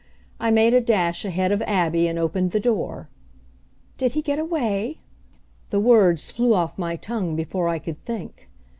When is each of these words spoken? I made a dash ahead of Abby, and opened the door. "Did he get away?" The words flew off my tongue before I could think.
I 0.39 0.49
made 0.49 0.73
a 0.73 0.81
dash 0.81 1.25
ahead 1.25 1.51
of 1.51 1.61
Abby, 1.61 2.07
and 2.07 2.17
opened 2.17 2.49
the 2.53 2.59
door. 2.59 3.07
"Did 3.99 4.13
he 4.13 4.23
get 4.23 4.39
away?" 4.39 4.97
The 5.69 5.79
words 5.79 6.31
flew 6.31 6.55
off 6.55 6.75
my 6.79 6.95
tongue 6.95 7.35
before 7.35 7.67
I 7.69 7.77
could 7.77 8.03
think. 8.03 8.49